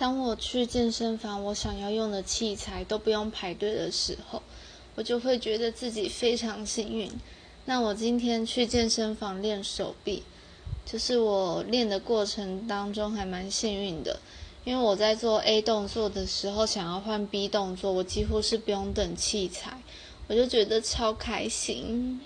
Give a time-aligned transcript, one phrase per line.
[0.00, 4.42] 当我去健身房我想要用的器材都不用排队的时候
[4.94, 7.12] 我就会觉得自己非常幸运。
[7.66, 10.22] 那我今天去健身房练手臂
[10.86, 14.18] 就是我练的过程当中还蛮幸运的
[14.64, 19.82] 因为我在做 a 动作的时候想要换 b 动作我几乎是不用等器材
[20.28, 22.18] 我就觉得超开心。